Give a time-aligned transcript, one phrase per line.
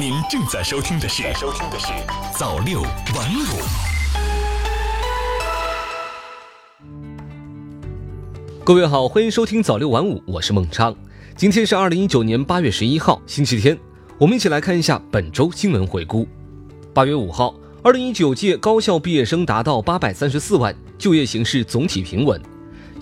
[0.00, 1.88] 您正在收听的是收听的是
[2.34, 3.60] 早六晚五。
[8.64, 10.96] 各位好，欢迎收听早六晚五，我是孟昌。
[11.36, 13.78] 今天是二零一九年八月十一号，星期天。
[14.16, 16.26] 我们一起来看一下本周新闻回顾。
[16.94, 22.40] 八月五号，二零一九届高校毕业生达到八百三十四万，就业形势总体平稳。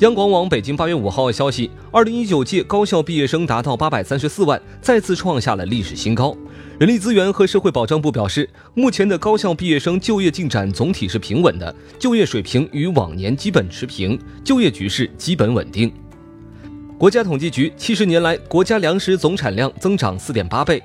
[0.00, 6.36] 央广网北京八月五号消息，二零一九届高校毕业生达到八百三十四万，再次创下了历史新高。
[6.78, 15.92] 人力资源和社会保障部表示，目前的高校毕业生就业进展总体是平稳的，就业水平与往年基本持平，就业局势基本稳定。
[16.96, 20.80] 国家统计局七十年来国家粮食总产量增长四点八倍。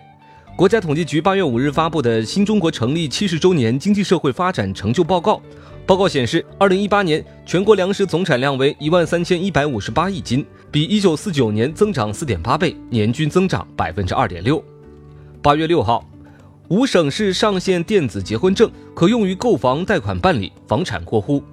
[0.56, 5.36] 国家统计局八月五日发布的《新中国成立七十周年经济社会发展成就报告》。
[5.86, 14.64] 报告显示，二零一八年全国粮食总产量为一万三千一百五十八亿斤，比一九四九年增长四点八倍，年均增长百分之二点六。
[15.42, 16.10] 八月六号，
[16.70, 21.44] 五省市上线电子结婚证，可用于购房贷款办理、房产过户。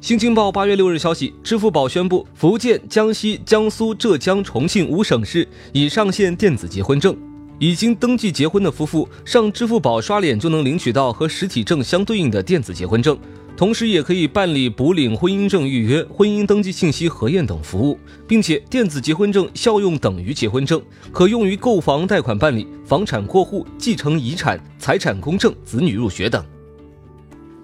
[0.00, 7.16] 新京报八月六日消息，支付宝宣布，福建、江西、江苏、浙江、重庆五省市已上线电子结婚证。
[7.60, 13.16] 已经登记结婚的夫妇上支付宝刷脸就能领取到和实体证相对应的电子结婚证，
[13.56, 26.44] 同时也可以办理补领婚姻证预约、婚姻登记信息核验等服务，并且电子结婚证效用等于结婚证，可用于购房贷款办理、房产过户、继承遗产、财产公证、子女入学等。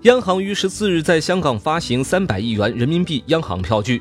[0.03, 4.00] 央行于十四日在香港发行三百亿元人民币央行票据。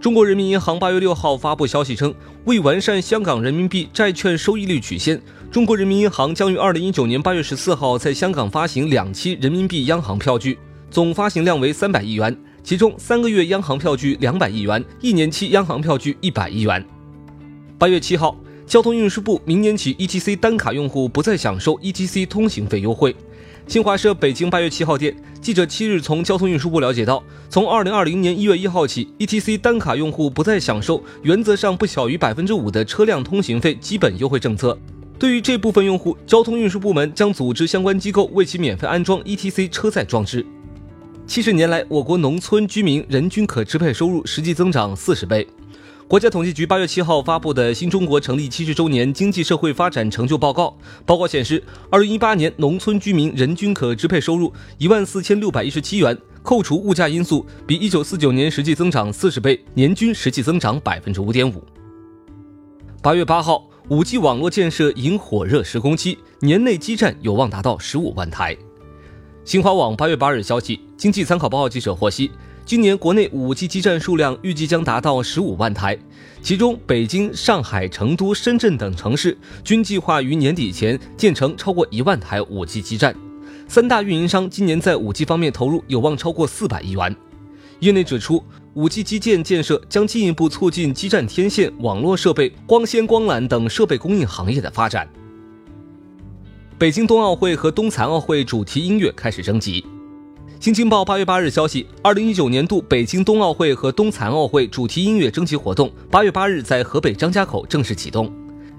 [0.00, 10.56] 中国人民银行八月六号发布消息称，为完善香港人民币债券收益率曲线，中国人民银行将于二零一九年八月十四号在香港发行两期人民币央行票据，
[10.90, 16.84] 总发行量为三百亿元，其中三个月央行票据两百亿元，一年期央行票据一百亿元。
[17.76, 18.34] 八月七号，
[18.66, 23.14] 交通运输部明年起，ETC 单卡用户不再享受 ETC 通行费优惠。
[23.66, 34.76] 新华社北京八月七号电，记者七日从交通运输部了解到，从二零二零年一月一号起，ETC 单卡用户不再享受原则上不小于百分之五的车辆通行费基本优惠政策。
[35.18, 40.46] 对于这部分用户，交通运输部门将组织相关机构为其免费安装 ETC 车载装置。
[41.28, 45.46] 七十年来，我国农村居民人均可支配收入实际增长四十倍。
[46.08, 50.74] 国家统计局八月七号发布的《新中国成立七十周年经济社会发展成就报告》
[51.04, 61.62] 报告显示，二零一八年农村居民人均可支配收入一万四千六百一十七元，扣除物价因素，比一九四九年实际增长四十倍，年均实际增长百分之五点五。
[63.02, 68.56] 八月八号，五 G 网络建设迎火热施工期，年内基站有望达到十五万台。
[69.48, 72.30] 新华网八月八日消息，经济参考报记者获悉。
[72.66, 75.96] 今年国内 5G 基站数量预计将达到十五万台，
[76.42, 83.16] 其中北京、上海、成都、深圳等城市均计划于年底前建成超过一万台 5G 基站。
[83.66, 87.16] 三大运营商今年在 5G 方面投入有望超过四百亿元。
[87.80, 88.44] 业内指出
[88.74, 95.08] ，5G 基建建设将进一步促进基站天线、网络设备、光纤、光缆等设备供应行业的发展。
[96.78, 99.84] 北京冬奥会和冬残奥会主题音乐开始征集。
[100.60, 108.32] 新京报八月八日消息，二零一九年度北京冬奥会和冬残奥会主题音乐征集活动八月八日在河北张家口正式启动。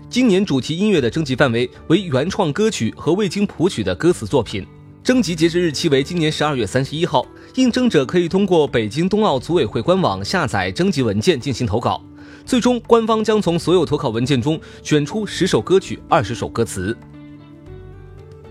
[0.10, 4.66] 今年主题音乐的征集范围为原创歌曲和未经谱曲的歌词作品。
[5.04, 12.02] 征集截止日期为今年十二月三十一号，应征者可以通过北京冬奥组委会官网下载征集文件进行投稿。
[12.46, 16.96] 最终，官方将从所有投稿文件中选出十首歌曲、二十首歌词。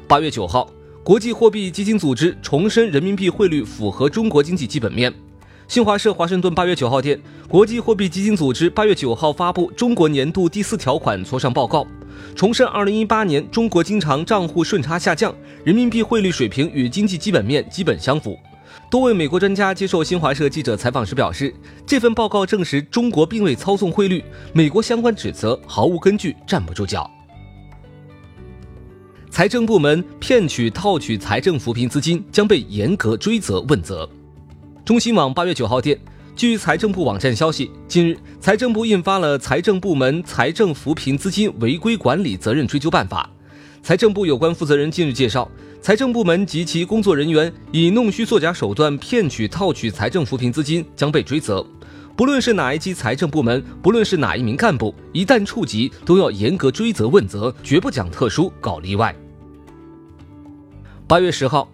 [0.09, 0.67] 八月九号。
[1.05, 5.13] 国际货币基金组织重申人民币汇率符合中国经济基本面。
[5.67, 11.87] 新华社华盛顿八月九号电，国际货币基金组织八月九号发布中国年度第四条款磋商报告，
[12.35, 18.39] 重申二零一八年中国经常账户顺差下降，人民币汇率水平与经济基本面基本相符。
[18.91, 21.55] 多位美国专家接受新华社记者采访时表示，
[21.87, 27.11] 这份报告证实中国并未操纵汇率，美国相关指责毫无根据，站不住脚。
[29.31, 34.09] 财政部门骗取、套取财政扶贫资金将被严格追责问责。
[34.85, 35.99] 中新网八月九号电，
[36.35, 43.31] 据财政部网站消息，近日财政部印发了《财政部门财政扶贫资金违规管理责任追究办法》。
[43.87, 45.49] 财政部有关负责人近日介绍，
[45.81, 51.65] 财政部门及其工作人员以弄虚作假手段骗取、套取财政扶贫资金将被追责。
[52.19, 59.15] 不论是哪一级财政部门，不论是哪一名干部，一旦触及，都要严格追责问责，绝不讲特殊，搞例外。
[61.07, 61.71] 八月十号，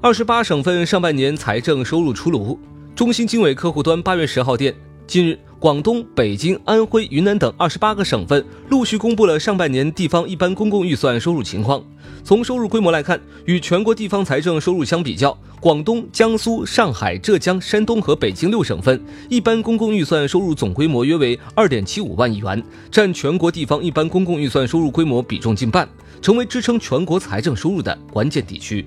[0.00, 2.58] 二十八省份上半年财政收入出炉。
[2.96, 4.74] 中新经纬客户端八月十号电，
[5.06, 11.84] 近日，广东、北京、安徽、云南等二十八个省份陆续公布了上半年地方一般公共预算收入情况。
[12.24, 18.98] 从收入规模来看，与全国地方财政收入相比较，广东、江苏、上海、浙江、山东和北京六省份
[19.28, 25.86] 一般公共预算收入总规模约为二点七五万亿元，占全国地方一般公共预算收入规模比重近半，
[26.22, 28.86] 成为支撑全国财政收入的关键地区。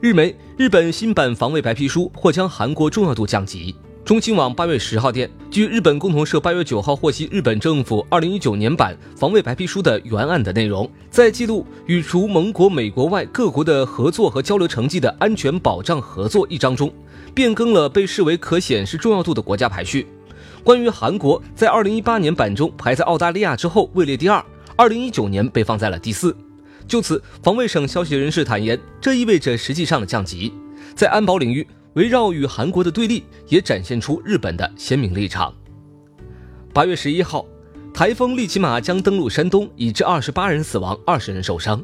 [0.00, 3.74] 日媒日本新版防卫白皮书或将韩国重要度降级。
[4.12, 16.92] 中新网八月十号电，据日本共同社八月九号获悉，日本政府二零一九年版防卫白皮书的原案的内容，在记录与除盟国美国外各国的合作和交流成绩的安全保障合作一章中，
[17.32, 20.06] 变更了被视为可显示重要度的国家排序。
[20.62, 24.44] 关于韩国，在二零一八年版中排在澳大利亚之后，位列第二，
[24.76, 26.36] 二零一九年被放在了第四。
[26.86, 30.52] 就此，防卫省消息人士坦言，这意味着实际上的降级，
[30.94, 31.66] 在安保领域。
[31.94, 35.52] 围绕与韩国的对立，也展现出日本的鲜明立场。
[36.72, 37.44] 八月十一号，
[37.92, 41.82] 台风利奇马将登陆山东，已致二十八人死亡，二十人受伤。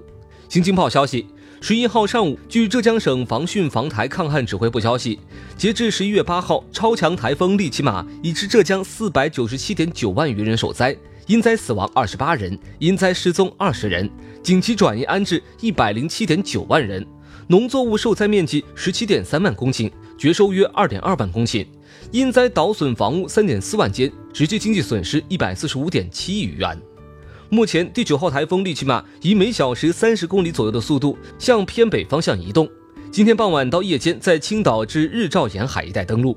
[0.49, 1.27] 新京报消息，
[1.61, 5.19] 十一号上午，据浙江省防汛防台抗旱指挥部消息，
[5.59, 10.97] 截至十一月八号，超强台风利奇马已致浙江四百九十七点九万余人受灾，
[11.27, 14.11] 因灾死亡二十八人，因灾失踪二十人，
[14.43, 17.07] 紧急转移安置一百零七点九万人。
[17.51, 21.67] 农作物受灾面积十七点三万公顷，绝收约二点二万公顷，
[22.13, 26.79] 因灾倒损房屋三点四万间，直接经济损失一百四十五点七亿元。
[27.49, 32.69] 目前，第九号台风利奇马以每小时三十公里左右的速度向偏北方向移动，
[33.11, 36.37] 今天傍晚到夜间在青岛至日照沿海一带登陆。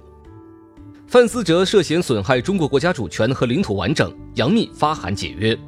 [1.08, 5.60] 范思哲涉嫌损害中国国家主权和领土完整，杨幂发函解约。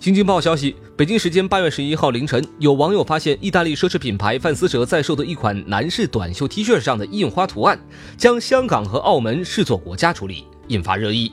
[0.00, 7.78] 新京报消息，北京时间八月十一号凌晨，有网友发现意大利奢侈品牌范思哲在售的一款男士短袖 T 恤上的印花图案，
[8.16, 11.30] 将香港和澳门视作国家处理，引发热议。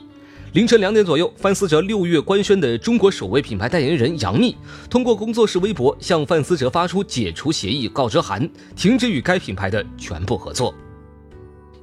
[0.52, 4.54] 凌晨两点左右，范思哲六月官宣的中国首位品牌代言人杨幂，
[4.90, 10.74] 通过工作室微博向范思哲发出解除协议告知函，停止与该品牌的全部合作。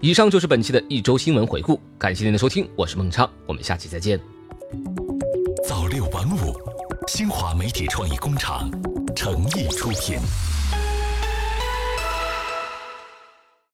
[0.02, 4.35] 以上就是本期的一周新闻回顾，感谢您的收听，我是孟畅，我们下期再见。
[7.07, 8.68] 新华媒体创意工厂
[9.16, 10.18] 诚意出品。